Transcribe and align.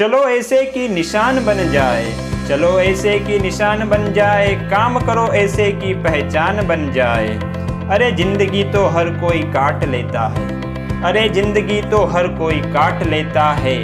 चलो 0.00 0.18
ऐसे 0.24 0.62
की 0.64 0.86
निशान 0.88 1.38
बन 1.46 1.58
जाए, 1.72 2.04
चलो 2.48 2.68
ऐसे 2.80 3.18
की 3.18 3.38
निशान 3.38 3.88
बन 3.88 4.12
जाए, 4.12 4.54
काम 4.70 4.98
करो 4.98 5.26
ऐसे 5.34 5.70
की 5.72 5.92
पहचान 6.04 6.66
बन 6.68 6.90
जाए। 6.92 7.28
अरे 7.90 8.10
ज़िंदगी 8.12 8.62
तो 8.64 8.84
हर 8.86 9.10
कोई 9.20 9.42
काट 9.52 9.84
लेता 9.84 10.26
है, 10.28 10.46
अरे 11.04 11.28
ज़िंदगी 11.30 11.80
तो 11.90 12.04
हर 12.06 12.28
कोई 12.38 12.60
काट 12.72 13.02
लेता 13.06 13.44
है। 13.54 13.76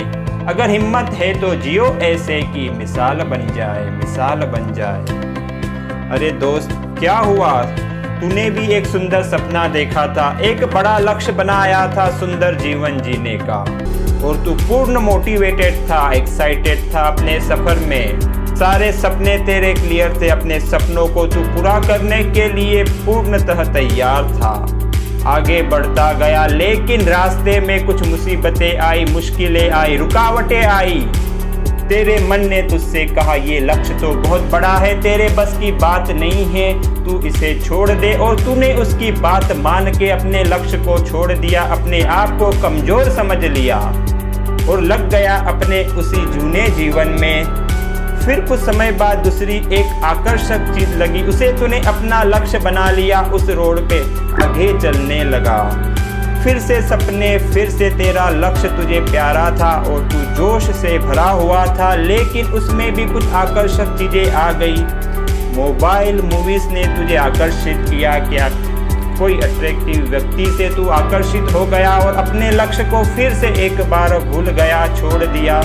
अगर 0.47 0.71
हिम्मत 0.71 1.11
है 1.15 1.33
तो 1.41 1.55
जियो 1.57 1.87
ऐसे 2.05 2.41
की 2.47 2.69
मिसाल 2.71 3.23
बन 3.25 3.47
जाए, 3.57 3.85
मिसाल 3.91 4.47
बन 4.47 4.73
जाए। 4.73 6.11
अरे 6.11 6.31
दोस्त, 6.39 6.71
क्या 6.99 7.17
हुआ? 7.19 7.53
तूने 8.21 8.49
भी 8.51 8.67
एक 8.75 8.87
सुंदर 8.87 9.23
सपना 9.25 9.67
देखा 9.71 10.07
था, 10.15 10.39
एक 10.43 10.65
बड़ा 10.75 10.99
लक्ष्य 11.01 11.33
बनाया 11.35 11.87
था 11.93 12.11
सुंदर 12.19 12.59
जीवन 12.59 13.01
जीने 13.01 13.39
का। 13.43 13.65
और 14.27 14.37
तू 14.37 14.55
पूर्ण 14.63 14.99
मोटिवेटेड 15.01 15.75
था 15.91 16.11
एक्साइटेड 16.13 16.95
था 16.95 17.01
अपने 17.03 17.41
सफ़र 17.41 17.79
में। 17.89 18.21
सारे 18.57 18.93
सपने 18.93 19.37
तेरे 19.47 19.73
क्लियर 19.75 20.19
थे 20.23 20.29
अपने 20.29 20.61
सपनों 20.61 21.07
को 21.09 21.27
तू 21.27 21.43
पूरा 21.45 21.79
करने 21.81 22.23
के 22.25 22.49
लिए 22.53 22.83
पूर्णतः 22.85 23.63
तैयार 23.73 24.25
था। 24.33 24.55
आगे 25.27 25.61
बढ़ता 25.63 26.13
गया, 26.13 26.47
लेकिन 26.47 27.01
रास्ते 27.01 27.59
में 27.61 27.87
कुछ 27.87 28.07
मुसीबतें 28.09 28.79
आई, 28.79 29.05
मुश्किलें 29.05 29.71
आई, 29.71 29.97
रुकावटें 29.97 30.65
आई। 30.65 31.07
तेरे 31.89 32.19
मन 32.29 32.47
ने 32.49 32.61
तुझसे 32.63 33.05
कहा, 33.07 33.35
ये 33.35 33.59
लक्ष्य 33.61 33.95
तो 33.95 34.13
बहुत 34.13 34.43
बड़ा 34.43 34.77
है, 34.77 35.01
तेरे 35.03 35.29
बस 35.29 35.57
की 35.61 35.71
बात 35.73 36.11
नहीं 36.11 36.47
है, 36.47 36.73
तू 37.05 37.21
इसे 37.21 37.55
छोड़ 37.61 37.91
दे। 37.91 38.13
और 38.17 38.41
तूने 38.41 38.73
उसकी 38.75 39.11
बात 39.21 39.53
मान 39.57 39.93
के 39.93 40.11
अपने 40.11 40.43
लक्ष्य 40.45 40.79
को 40.79 40.99
छोड़ 41.07 41.33
दिया, 41.33 41.63
अपने 41.73 42.03
आप 42.15 42.39
को 42.39 42.51
कमज़ोर 42.63 43.11
समझ 43.13 43.45
लिया। 43.45 43.79
और 44.69 44.81
लग 44.81 45.11
गया 45.11 45.37
अपने 45.37 45.85
उसी 45.85 46.27
जूने 46.27 46.69
जीवन 46.69 47.09
में। 47.09 47.67
फिर 48.27 48.41
कुछ 48.41 48.61
समय 48.61 48.93
बाद 48.93 49.19
दूसरी 49.19 49.57
एक 49.57 50.05
आकर्षक 50.05 50.75
चीज़ 50.75 50.97
लगी। 50.97 51.23
उसे 51.23 51.53
तूने 51.53 51.81
अपना 51.81 52.23
लक्ष्य 52.23 52.59
बना 52.59 52.91
लिया, 52.91 53.21
उस 53.21 53.51
रोड 53.51 53.89
पे 53.89 54.01
आगे 54.45 54.81
चलने 54.81 55.25
लगा। 55.25 55.59
फिर 56.45 56.59
से 56.59 56.81
सपने, 56.83 57.39
फिर 57.39 57.71
से 57.71 57.91
तेरा 57.91 58.29
लक्ष्य 58.31 58.69
तुझे 58.69 59.01
प्यारा 59.01 59.51
था 59.51 59.71
और 59.89 60.01
तू 60.03 60.19
जोश 60.35 60.63
से 60.63 60.99
भरा 60.99 61.31
हुआ 61.31 61.67
था। 61.67 61.95
लेकिन 61.95 62.47
उसमें 62.47 62.95
भी 62.95 63.07
कुछ 63.07 63.33
आकर्षक 63.33 63.97
चीज़ें 63.99 64.33
आ 64.33 64.53
गई। 64.53 64.77
मोबाइल 65.57 66.23
मूवीज़ 66.23 66.67
ने 66.69 66.85
तुझे 66.85 67.17
आकर्षित 67.17 67.77
किया, 67.91 68.19
क्या 68.19 68.49
कोई 69.19 69.35
अट्रैक्टिव 69.35 70.09
व्यक्ति 70.11 70.47
से 70.57 70.69
तू 70.75 70.89
आकर्षित 70.91 71.53
हो 71.53 71.65
गया 71.67 71.97
और 71.99 72.15
अपने 72.17 72.51
लक्ष्य 72.51 72.85
को 72.85 73.05
फिर 73.17 73.35
से 73.35 73.49
एक 73.67 73.81
बार 73.91 74.19
भूल 74.21 74.51
गया, 74.53 74.87
छोड़ 74.97 75.25
दिया। 75.25 75.61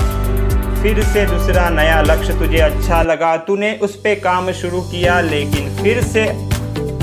फिर 0.82 1.02
से 1.04 1.24
दूसरा 1.26 1.68
नया 1.70 2.00
लक्ष्य 2.02 2.38
तुझे 2.38 2.58
अच्छा 2.58 3.02
लगा। 3.02 3.36
तूने 3.38 3.72
उस 3.82 3.94
पर 3.96 4.14
काम 4.20 4.50
शुरू 4.52 4.80
किया, 4.82 5.20
लेकिन 5.20 5.76
फिर 5.76 6.02
से 6.04 6.26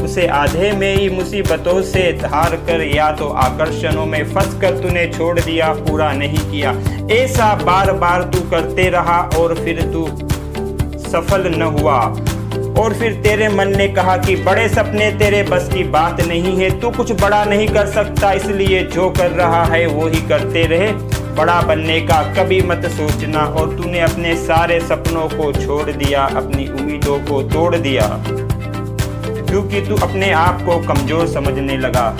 उसे 0.04 0.26
आधे 0.28 0.72
में 0.72 0.96
ही 0.96 1.10
मुसीबतों 1.10 1.82
से 1.82 2.12
धार 2.14 2.56
कर 2.68 2.82
या 2.86 3.12
तो 3.12 3.28
आकर्षणों 3.38 4.06
में 4.06 4.24
फंस 4.26 4.58
कर 4.62 4.80
तूने 4.80 5.06
छोड़ 5.08 5.40
दिया, 5.40 5.72
पूरा 5.74 6.12
नहीं 6.14 6.40
किया। 6.52 6.72
ऐसा 7.14 7.54
बार 7.56 7.92
बार 7.94 8.24
तू 8.24 8.50
करते 8.50 8.90
रहा 8.90 9.20
और 9.38 9.56
फिर 9.56 9.82
तू 9.94 10.08
सफल 11.10 11.52
न 11.56 11.62
हुआ। 11.78 12.00
और 12.80 12.94
फिर 12.94 13.14
तेरे 13.14 13.50
मन 13.50 13.78
ने 13.78 13.88
कहा 13.88 14.18
कि 14.18 14.36
बड़े 14.36 14.70
सपने 14.70 15.12
तेरे 15.12 15.44
बस 15.44 15.70
की 15.74 15.84
बात 15.84 16.22
नहीं 16.22 16.58
है। 16.58 16.80
तू 16.80 16.90
कुछ 16.90 17.12
बड़ा 17.12 17.44
नहीं 17.46 17.68
कर 17.68 17.88
सकता, 17.88 18.32
इसलिए 18.32 18.84
जो 18.84 19.10
कर 19.10 19.32
रहा 19.32 19.64
है 19.66 19.86
वो 19.88 20.08
ही 20.08 20.22
करते 20.28 20.64
रहे। 20.64 20.92
बड़ा 21.36 21.62
बनने 21.62 22.02
का 22.02 22.22
कभी 22.34 22.62
मत 22.62 22.86
सोचना, 22.86 23.40
और 23.40 23.76
तूने 23.78 24.00
अपने 24.00 24.36
सारे 24.36 24.80
सपनों 24.80 25.28
को 25.28 25.52
छोड़ 25.54 25.92
दिया, 25.92 26.24
अपनी 26.24 26.68
उम्मीदों 26.68 27.20
को 27.20 27.42
तोड़ 27.44 27.76
दिया। 27.76 28.08
क्योंकि 29.50 29.82
तू 29.82 29.96
अपने 29.96 30.32
आप 30.32 30.62
को 30.62 30.80
कमज़ोर 30.80 31.28
समझने 31.28 31.78
लगा। 31.78 32.18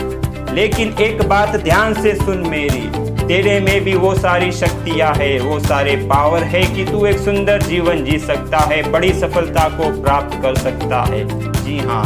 लेकिन 0.54 0.96
एक 1.02 1.28
बात 1.28 1.56
ध्यान 1.56 1.94
से 1.94 2.16
सुन 2.16 2.38
मेरी 2.38 3.09
तेरे 3.30 3.60
में 3.60 3.84
भी 3.84 3.94
वो 3.94 4.14
सारी 4.16 4.52
शक्तियाँ 4.52 5.14
है, 5.16 5.40
वो 5.40 5.60
सारे 5.60 5.96
पावर 6.10 6.44
है 6.44 6.62
कि 6.76 6.86
तू 6.86 7.06
एक 7.06 7.18
सुंदर 7.18 7.62
जीवन 7.62 8.04
जी 8.06 8.18
सकता 8.20 8.58
है, 8.58 8.82
बड़ी 8.92 9.12
सफलता 9.14 9.68
को 9.70 9.90
प्राप्त 10.02 10.42
कर 10.42 10.56
सकता 10.56 11.04
है। 11.04 11.24
जी 11.64 11.78
हाँ 11.80 12.06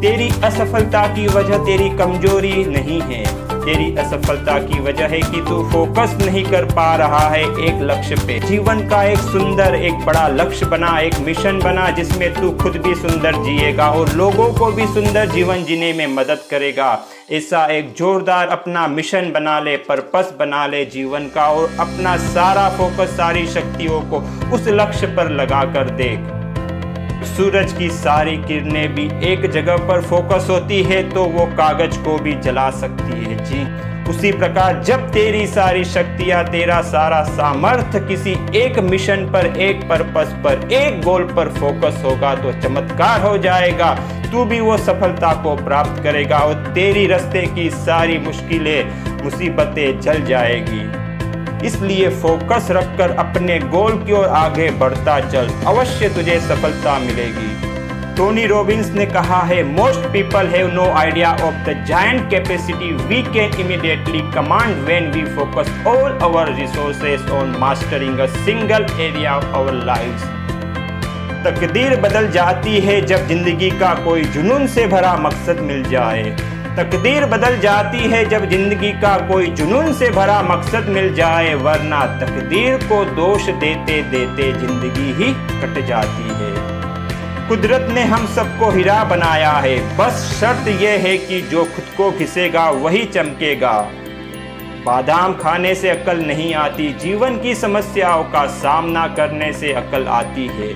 तेरी 0.00 0.28
असफलता 0.44 1.06
की 1.06 1.26
वजह 1.26 1.64
तेरी 1.64 1.90
कमज़ोरी 1.90 2.64
नहीं 2.66 3.00
है। 3.02 3.24
तेरी 3.68 3.96
असफलता 3.96 4.58
की 4.58 4.80
वजह 4.80 5.06
है 5.06 5.20
कि 5.20 5.40
तू 5.48 5.70
फोकस 5.70 6.26
नहीं 6.26 6.44
कर 6.44 6.64
पा 6.64 6.96
रहा 6.96 7.28
है। 7.28 7.42
एक 7.42 7.78
लक्ष्य 7.82 8.14
पे। 8.14 8.38
जीवन 8.40 8.88
का 8.88 9.02
एक 9.02 9.18
सुंदर, 9.18 9.74
एक 9.74 9.94
बड़ा 9.94 10.28
लक्ष्य 10.28 10.66
बना, 10.66 10.98
एक 11.00 11.18
मिशन 11.18 11.58
बना, 11.58 11.90
जिसमें 11.90 12.34
तू 12.34 12.50
खुद 12.50 12.76
भी 12.76 12.94
सुंदर 12.94 13.32
जिएगा 13.32 13.90
और 13.90 14.12
लोगों 14.12 14.54
को 14.54 14.72
भी 14.72 14.86
सुंदर 14.86 15.28
जीवन 15.28 15.64
जीने 15.64 15.92
में 15.92 16.06
मदद 16.06 16.38
करेगा। 16.50 17.00
ऐसा 17.32 17.66
एक 17.66 17.94
जोरदार 17.96 18.48
अपना 18.48 18.86
मिशन 18.86 19.32
बना 19.32 19.60
ले 19.60 19.76
पर्पस 19.76 20.34
बना 20.38 20.66
ले 20.66 20.84
जीवन 20.84 21.20
का 21.20 21.46
और 21.46 21.76
अपना 21.80 22.16
सारा 22.16 22.68
फोकस 22.68 23.10
सारी 23.10 23.46
शक्तियों 23.46 24.00
को 24.00 24.24
उस 24.54 24.68
लक्ष्य 24.68 25.06
पर 25.06 25.30
लगा 25.30 25.64
कर 25.64 25.90
देख। 25.90 26.37
सूरज 27.38 27.72
की 27.72 27.88
सारी 27.90 28.36
किरणें 28.38 28.94
भी 28.94 29.04
एक 29.24 29.50
जगह 29.50 29.76
पर 29.88 30.00
फोकस 30.02 30.46
होती 30.50 30.82
है 30.82 31.02
तो 31.10 31.24
वो 31.24 31.44
कागज़ 31.56 31.98
को 31.98 32.16
भी 32.18 32.34
जला 32.34 32.70
सकती 32.70 33.24
है। 33.24 33.36
जी, 33.44 33.62
उसी 34.10 34.32
प्रकार 34.32 34.82
जब 34.82 35.06
तेरी 35.12 35.46
सारी 35.46 35.84
शक्तियाँ, 35.84 36.42
तेरा 36.44 36.80
सारा 36.82 37.22
सामर्थ्य 37.22 38.00
किसी 38.00 38.32
एक 38.56 38.78
मिशन 38.80 39.24
पर, 39.30 39.46
एक 39.58 39.88
पर्पस 39.88 40.34
पर, 40.44 40.68
एक 40.72 41.00
गोल 41.02 41.24
पर 41.36 41.52
फोकस 41.52 42.02
होगा 42.04 42.34
तो 42.34 42.52
चमत्कार 42.60 43.20
हो 43.20 43.36
जाएगा। 43.38 43.94
तू 44.32 44.44
भी 44.44 44.60
वो 44.60 44.76
सफलता 44.78 45.32
को 45.42 45.56
प्राप्त 45.56 46.02
करेगा 46.02 46.38
और 46.38 46.72
तेरी 46.74 47.06
रास्ते 47.06 47.46
की 47.46 47.70
सारी 47.70 48.18
मुश्किलें, 48.18 49.22
मुसीबतें 49.24 50.00
जल 50.00 50.24
जाएगी। 50.24 50.97
इसलिए 51.64 52.08
फोकस 52.20 52.68
रखकर 52.70 53.16
अपने 53.18 53.58
गोल 53.70 54.02
की 54.04 54.12
ओर 54.12 54.26
आगे 54.36 54.70
बढ़ता 54.80 55.18
चल। 55.30 55.48
अवश्य 55.66 56.08
तुझे 56.08 56.38
सफलता 56.40 56.98
मिलेगी। 56.98 57.56
टोनी 58.16 58.46
रॉबिन्स 58.46 58.90
ने 58.92 59.04
कहा 59.06 59.40
है 59.42 59.62
most 59.64 60.06
people 60.12 60.46
have 60.46 60.68
no 60.72 60.84
idea 60.92 61.30
of 61.32 61.54
the 61.66 61.74
giant 61.88 62.30
capacity 62.30 62.90
we 63.04 63.22
can 63.24 63.60
immediately 63.60 64.20
command 64.32 64.74
when 64.86 65.10
we 65.12 65.24
focus 65.34 65.70
all 65.86 66.18
our 66.22 66.52
resources 66.54 67.30
on 67.32 67.54
mastering 67.60 68.18
a 68.18 68.26
single 68.34 68.86
area 69.00 69.36
of 69.36 69.54
our 69.56 69.84
lives 69.86 70.24
तकदीर 71.44 71.94
बदल 72.00 72.28
जाती 72.30 72.78
है 72.80 73.00
जब 73.06 73.26
ज़िंदगी 73.28 73.70
का 73.80 73.94
कोई 74.04 74.24
जुनून 74.34 74.66
से 74.68 74.86
भरा 74.86 75.14
मकसद 75.18 75.60
मिल 75.62 75.82
जाए। 75.90 76.22
तकदीर 76.78 77.24
बदल 77.26 77.58
जाती 77.58 78.08
है 78.10 78.24
जब 78.24 78.44
ज़िंदगी 78.50 78.90
का 79.02 79.16
कोई 79.28 79.46
जुनून 79.50 79.92
से 79.92 80.10
भरा 80.10 80.40
मकसद 80.42 80.88
मिल 80.88 81.12
जाए, 81.14 81.54
वरना 81.56 82.04
तकदीर 82.20 82.76
को 82.84 83.04
दोष 83.14 83.48
देते 83.54 84.00
देते 84.10 84.52
ज़िंदगी 84.52 85.12
ही 85.14 85.32
कट 85.60 85.80
जाती 85.86 86.28
है। 86.34 87.48
कुदरत 87.48 87.88
ने 87.90 88.02
हम 88.04 88.26
सबको 88.26 88.70
हीरा 88.70 89.02
बनाया 89.04 89.52
है। 89.56 89.76
बस 89.96 90.22
शर्त 90.40 90.68
यह 90.82 91.02
है 91.02 91.16
कि 91.18 91.40
जो 91.42 91.64
खुद 91.64 91.84
को 91.96 92.10
घिसेगा, 92.10 92.68
वही 92.70 93.04
चमकेगा। 93.06 93.72
बादाम 94.86 95.34
खाने 95.34 95.74
से 95.74 95.90
अकल 95.90 96.20
नहीं 96.26 96.54
आती, 96.56 96.88
जीवन 97.00 97.38
की 97.38 97.54
समस्याओं 97.54 98.24
का 98.24 98.46
सामना 98.58 99.06
करने 99.16 99.52
से 99.54 99.72
अकल 99.72 100.06
आती 100.12 100.46
है। 100.52 100.72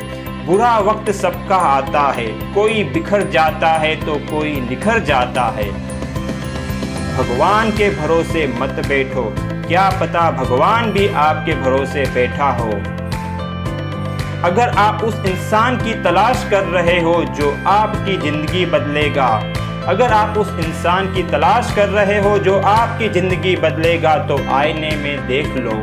बुरा 0.47 0.77
वक्त 0.81 1.11
सबका 1.13 1.57
आता 1.69 2.03
है। 2.13 2.27
कोई 2.55 2.85
बिखर 2.85 3.29
जाता 3.31 3.73
है 3.79 3.95
तो 3.97 4.15
कोई 4.31 4.61
निखर 4.61 4.99
जाता 5.05 5.43
है। 5.57 5.71
भगवान 7.13 7.71
के 7.71 7.89
भरोसे 7.91 8.47
मत 8.61 8.83
बैठो। 8.89 9.23
क्या 9.69 9.89
पता 10.01 10.31
भगवान 10.33 10.91
भी 10.93 11.07
आपके 11.21 11.55
भरोसे 11.55 12.05
बैठा 12.15 12.49
हो। 12.53 12.71
अगर 14.45 14.69
आप 14.79 15.03
उस 15.05 15.15
इंसान 15.27 15.77
की 15.77 15.95
तलाश 16.05 16.47
कर 16.51 16.65
रहे 16.67 16.99
हो 17.01 17.15
जो 17.37 17.51
आपकी 17.69 18.17
ज़िंदगी 18.19 18.65
बदलेगा, 18.67 19.29
अगर 19.89 20.13
आप 20.13 20.39
उस 20.39 20.49
इंसान 20.59 21.13
की 21.15 21.23
तलाश 21.23 21.73
कर 21.77 21.89
रहे 21.91 22.19
हो 22.21 22.39
जो 22.39 22.59
आपकी 22.61 23.09
ज़िंदगी 23.11 23.55
बदलेगा 23.59 24.17
तो 24.27 24.39
आईने 24.55 24.91
में 24.97 25.27
देख 25.29 25.57
लो। 25.57 25.81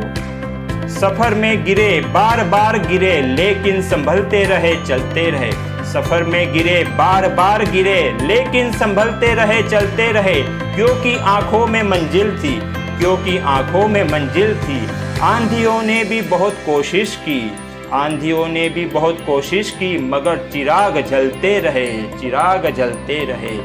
सफ़र 0.90 1.34
में 1.34 1.64
गिरे 1.64 2.00
बार 2.14 2.44
बार 2.46 2.78
गिरे, 2.86 3.20
लेकिन 3.22 3.82
संभलते 3.82 4.44
रहे, 4.44 4.74
चलते 4.84 5.30
रहे। 5.30 5.50
सफ़र 5.92 6.24
में 6.24 6.52
गिरे 6.52 6.82
बार 6.98 7.28
बार 7.34 7.64
गिरे, 7.70 8.00
लेकिन 8.22 8.72
संभलते 8.72 9.34
रहे, 9.34 9.62
चलते 9.62 10.10
रहे। 10.12 10.42
क्योंकि 10.80 11.16
आँखों 11.16 11.66
में 11.66 11.82
मंजिल 11.82 12.38
थी? 12.38 12.60
क्योंकि 12.98 13.38
आँखों 13.38 13.88
में 13.88 14.04
मंजिल 14.04 14.54
थी? 14.54 14.86
आंधियों 15.20 15.82
ने 15.82 16.04
भी 16.04 16.22
बहुत 16.22 16.52
कोशिश 16.66 17.16
की। 17.16 17.52
आंधियों 17.92 18.48
ने 18.48 18.68
भी 18.68 18.86
बहुत 18.86 19.18
कोशिश 19.26 19.70
की, 19.70 19.98
मगर 19.98 20.36
चिराग 20.52 21.00
जलते 21.00 21.60
रहे, 21.60 22.02
चिराग 22.20 22.70
जलते 22.70 23.24
रहे। 23.24 23.58